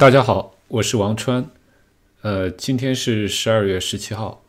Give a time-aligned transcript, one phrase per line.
[0.00, 1.50] 大家好，我是王川。
[2.22, 4.42] 呃，今天是十二月十七号，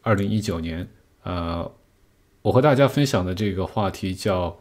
[0.00, 0.88] 二零一九年。
[1.24, 1.72] 呃，
[2.42, 4.60] 我和大家分享的这个话题叫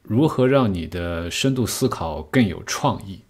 [0.00, 3.20] 如何让你的深度思考更有创意。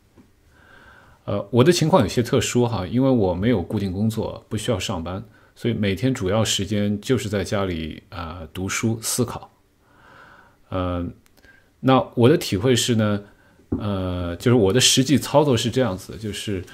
[1.25, 5.25] 呃，我的情况有些特殊哈，因为我没有固定工作，不需要上班，
[5.57, 9.51] 所以每天主要时间就是在家里啊读书思考。
[10.71, 11.13] 嗯，
[11.81, 13.25] 那我的体会是呢。
[13.71, 16.65] 呃，就是我的实际操作是这样子，就是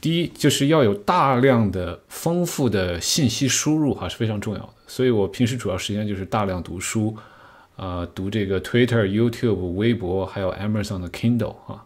[0.00, 7.14] 第一，就是要有大量的丰富的信息输入哈是非常重要的，所以我平时主要时间就是大量读书，
[7.76, 11.84] 啊，读这个 Twitter、YouTube、微博，还有 Amazon 的 Kindle 啊。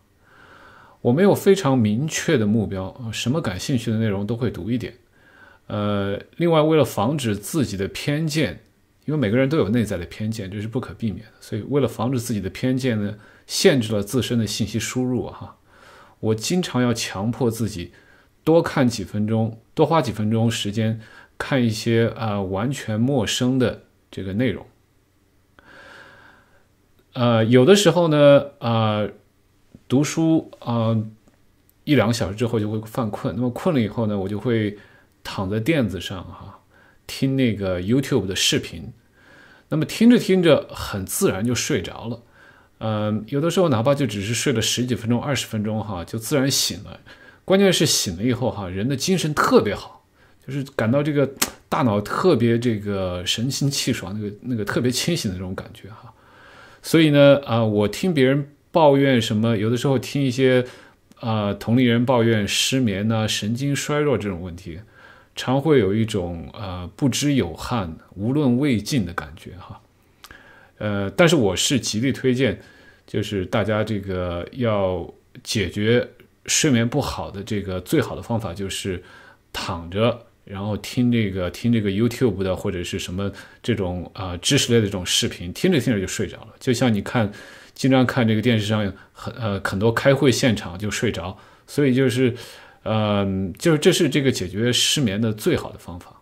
[1.00, 4.94] 我没有非常明确的目标，什么感兴趣的内容都会读一点。
[5.66, 8.60] 呃，另外为了防止自己的偏见，
[9.04, 13.14] 因为每个人都有内在的偏见，这是不可避免的，所以为了防止自己的偏见呢。
[13.44, 15.58] 限制了自身的信息输入哈，
[16.20, 17.92] 我经常要强迫自己
[18.44, 21.00] 多看几分钟，多花几分钟时间
[21.36, 24.64] 看一些啊完全陌生的这个内容。
[27.14, 29.06] 呃，有的时候呢，啊，
[29.88, 30.96] 读书啊
[31.82, 34.78] 一两个小时之后就会犯困，那么困了以后呢，我就会
[35.24, 36.60] 躺在垫子上哈，
[37.12, 38.90] 听那个 YouTube 的视频，
[39.68, 42.22] 那么听着听着很自然就睡着了。
[42.78, 46.98] 嗯，有的时候哪怕就只是睡了十几分钟、二十分钟，哈，就自然醒了。
[47.44, 50.06] 关键是醒了以后，哈，人的精神特别好，
[50.46, 51.30] 就是感到这个
[51.68, 56.14] 大脑特别这个神清气爽，那个那个特别清醒的这种感觉，哈。
[56.80, 60.64] 所以呢，啊，我听别人抱怨什么，有的时候听一些
[61.20, 64.80] 啊同龄人抱怨失眠呐、神经衰弱这种问题，
[65.34, 69.80] 常会有一种呃不知有憾、无论未尽的感觉，哈。
[70.78, 72.60] 呃，但是我是极力推荐。
[73.04, 76.08] 就是大家这个要解决
[76.46, 79.02] 睡眠不好的这个最好的方法就是
[79.52, 83.30] 躺着，然后听这个听这个 YouTube 的或者是什么
[83.62, 86.54] 这种啊知识类的这种视频，听着听着就睡着了。
[86.58, 87.30] 就像你看，
[87.74, 92.34] 经常看这个电视上很呃很多开会现场就睡着，所以就是
[92.84, 96.16] 嗯就是这是这个解决失眠的最好的方法。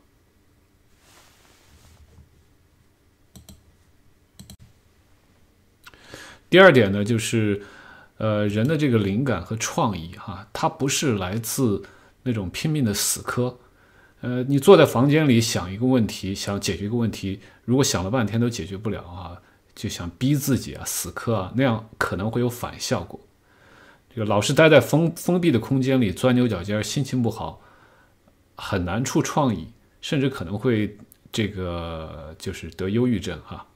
[6.50, 7.62] 第二点呢，就是，
[8.18, 11.84] 呃，人的这个灵感和创意，哈，它不是来自
[12.24, 13.56] 那种拼命的死磕，
[14.20, 19.40] 呃，你坐在房间里想一个问题，想解决一个问题，如果想了半天都解决不了啊，
[19.76, 23.20] 就想逼自己啊，死磕啊，那样可能会有反效果。
[24.14, 27.60] 这个老是待在封封闭的空间里钻牛角尖，心情不好，
[28.56, 29.68] 很难出创意，
[30.00, 30.96] 甚至可能会
[31.30, 33.66] 这个就是得忧郁症哈。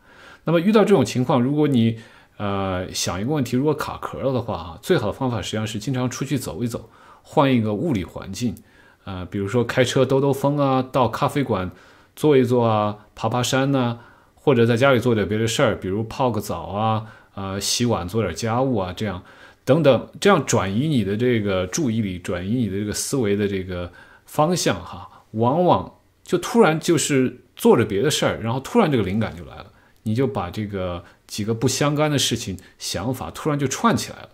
[0.45, 1.99] 那么遇到这种情况，如果你
[2.37, 6.91] 呃，想一个问题，如果卡壳了的话，哈，最好的方法实际上是经常出去走一走，
[7.23, 8.57] 换一个物理环境，
[9.05, 11.71] 啊，比如说开车兜兜风啊，到咖啡馆
[12.17, 13.99] 坐一坐啊，爬爬山呐，
[14.35, 17.07] 或者在家里做点别的事儿，比如泡个澡啊，
[17.37, 19.23] 啊，洗碗做点家务啊，这样
[19.65, 23.93] 等等，这样转移你的这个注意力，转移你的这个思维的这个
[24.27, 29.73] 方向，哈，往往就突然就是做着别的事儿，然后突然这个灵感就来了，
[30.03, 31.05] 你就把这个。
[31.27, 34.29] 几个不相干的事情、想法突然就串起来了。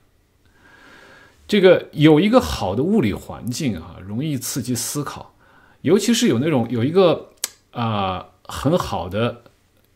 [1.46, 5.34] 这个有一个好的物理环境啊，容易刺激思考，
[5.82, 7.30] 尤其是有那种有一个
[7.70, 9.44] 啊很好的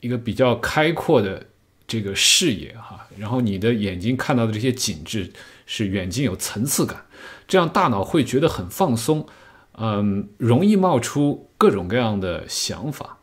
[0.00, 1.48] 一个比较开阔的
[1.94, 5.32] 这个视野哈，然后你的眼睛看到的这些景致
[5.64, 7.04] 是远近有层次感，
[7.46, 9.24] 这样大脑会觉得很放松，
[9.78, 13.18] 嗯，容易冒出各种各样的想法。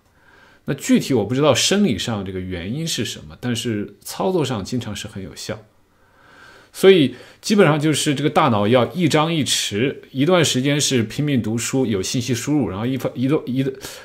[0.63, 5.59] 那具体我不知道生理上这个原因是什么，但是操作上经常是很有效。
[6.73, 13.63] 所以基本上就是这个大脑要一张一弛，一段时间是拼命读书有信息输入，然后一一段一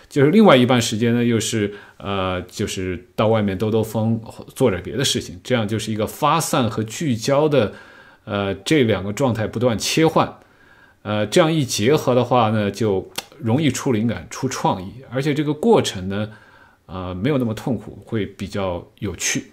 [0.09, 4.21] 就是另外一半时间呢又是呃就是到外面兜兜风
[4.55, 7.73] 做点别的事情，这样就是一个发散和聚焦的
[8.25, 10.39] 呃这两个状态不断切换，
[11.03, 16.31] 呃这样一结合的话呢就容易出灵感出创意，而且这个过程呢。
[16.87, 19.47] 啊，没有那么痛苦，会比较有趣。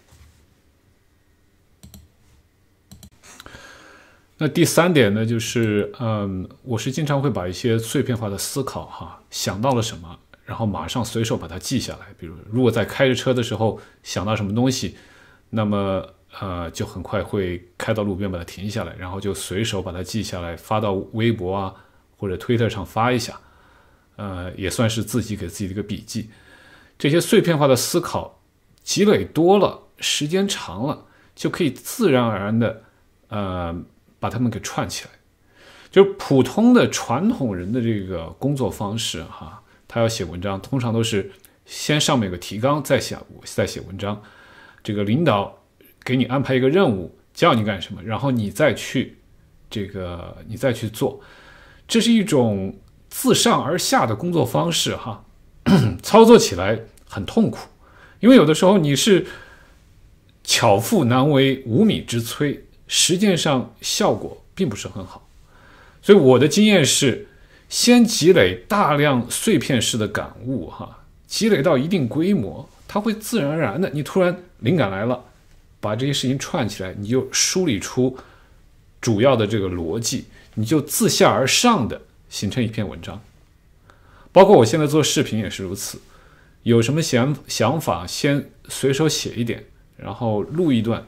[4.43, 12.07] 那第三点呢，就是，嗯，我是经常会把一些碎片化的思考，哈，想到了什么，然后马上随手把它记下来。
[12.19, 14.97] 比如，如果在开着车的时候想到什么东西，
[15.49, 16.05] 那么，
[16.41, 21.73] 呃，就很快会开到路边把它停下来，然后就随手把它记下来，发到微博啊
[22.17, 23.39] 或者推特上发一下，
[24.17, 26.29] 呃，也算是自己给自己的一个笔记。
[26.99, 28.41] 这些碎片化的思考
[28.81, 32.83] 积累多了，时间长了，就可以自然而然的，
[33.29, 33.73] 呃，
[34.23, 35.11] 把他们给串起来。
[35.91, 41.29] 就普通的传统人的这个工作方式哈，他要写文章，通常都是
[41.65, 44.23] 先上面有个提纲，再写再写文章。
[44.81, 45.59] 这个领导
[46.05, 49.17] 给你安排一个任务，叫你干什么，然后你再去
[49.69, 51.19] 这个你再去做，
[51.85, 52.79] 这是一种
[53.09, 55.25] 自上而下的工作方式哈，
[56.01, 57.59] 操作起来很痛苦，
[58.21, 59.27] 因为有的时候你是
[60.43, 62.59] 巧妇难为无米之炊，
[62.95, 65.27] 实际上效果并不是很好。
[65.99, 67.27] 所以我的经验是，
[67.67, 75.23] 先积累大量碎片式的感悟，哈，积累到一定规模，它会自然而然的，你突然灵感来了，
[75.79, 78.15] 把这些事情串起来，你就梳理出
[79.01, 81.99] 主要的这个逻辑，你就自下而上的
[82.29, 83.19] 形成一篇文章。
[84.31, 85.99] 包括我现在做视频也是如此，
[86.61, 89.63] 有什么想想法，先随手写一点，
[89.97, 91.07] 然后录一段，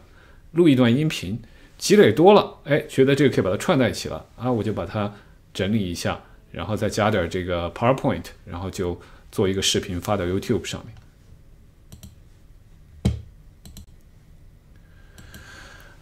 [0.54, 1.40] 录一段音频。
[1.86, 5.14] 积累多了，哎，觉得这个可以把它串在一起了啊，我就把它
[5.54, 6.20] 整理一下，
[6.52, 9.00] 然后再加点这个 PowerPoint，然后就
[9.32, 10.96] 做一个视频发到 YouTube 上面。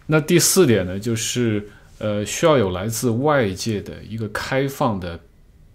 [0.06, 5.20] 那第四点呢，就是呃，需要有来自外界的一个开放的、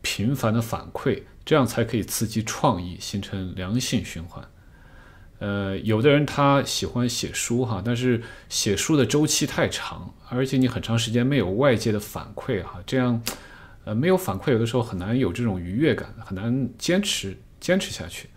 [0.01, 4.43] 频繁的反馈，这样才可以刺激创意，形成良性循环。
[5.39, 13.21] 呃，有的人他喜欢写书哈，但是写书的周期太长，而且你很长时间没有外界的反馈哈，这样，
[13.85, 18.27] 呃，没有反馈，有的时候很难有这种愉悦感，很难坚持坚持下去。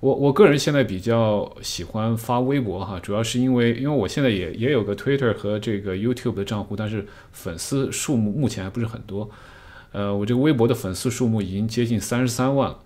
[0.00, 9.30] 我我个人现在比较喜欢发微博哈，主要是因为因为我现在也也有个 Twitter 和这个 YouTube 的账户，但是粉丝数目目前还不是很多。
[9.92, 12.78] 呃，我这个微博的粉丝数目已经接近三十三万了。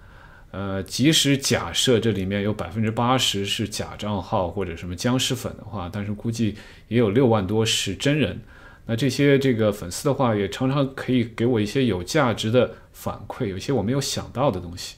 [0.52, 6.56] 呃，即使假设这里面有百分之八十是假账号或者什么僵尸粉的话，但是估计
[6.88, 8.41] 也有六万多是真人。
[8.87, 14.97] 那这些这个粉丝的话，也常常可以给我一些有价值的反馈，有一些我没有想到的东西。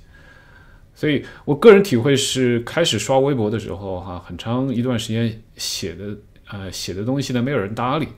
[0.95, 6.17] 所以我个人体会是，开始刷微博的时候，哈，很长一段时间写的
[6.51, 8.09] 呃写的东西呢，没有人搭理。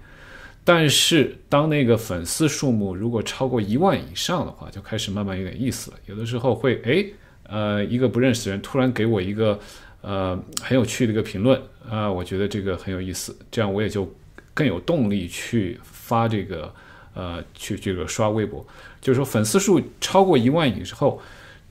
[0.63, 5.97] 但是当那个粉丝数目如果超过一万以上的话，就开始慢慢有点意思了。
[6.07, 7.05] 有的时候会哎。
[7.47, 9.59] 呃，一个不认识的人突然给我一个
[10.01, 14.11] 呃很有趣的一个评论啊，我觉得这个很有意思，这样我也就
[14.55, 16.73] 更有动力去发这个
[17.15, 18.67] 呃去这个刷微博。
[19.01, 21.21] 就是说粉丝数超过一万以后，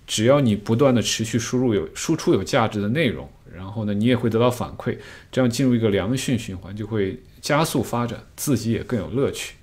[0.06, 4.96] 只要你不断的持续输入有输出有价值的内容，然后呢你也会得到反馈，
[5.31, 9.56] 这样进入一个良性循环，就会加速发展，自己也更有乐趣。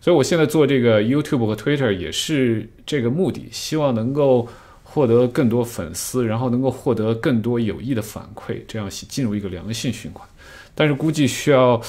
[0.00, 4.48] 所以我现在做这个 YouTube 和 Twitter 也是这个目的，希望能够。
[4.92, 10.28] 获得更多粉丝，然后能够获得更多有益的反馈，这样进入一个良性循环。
[10.74, 11.80] 但是估计需要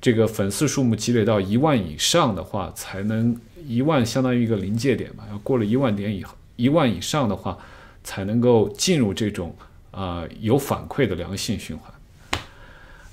[0.00, 3.36] 这个粉丝数目积累到一万以上的话，才能
[3.66, 5.24] 一万相当于一个临界点吧。
[5.32, 7.58] 要过了一万点以后，一万以上的话，
[8.04, 9.52] 才能够进入这种
[9.90, 11.92] 啊有反馈的良性循环。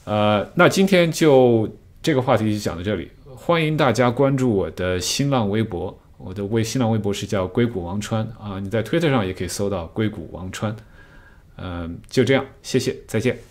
[0.04, 1.68] 呃，那今天就
[2.04, 5.98] 这个话题就讲到这里，欢迎大家关注我的新浪微博。
[6.24, 10.76] 我的微新浪微博是叫硅谷王川啊，你在推特上也可以搜到硅谷王川，
[11.58, 13.51] 嗯，就这样，谢谢，再见。